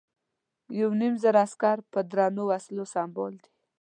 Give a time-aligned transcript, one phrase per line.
[0.79, 3.49] یو نیم زره عسکر په درنو وسلو سمبال دي.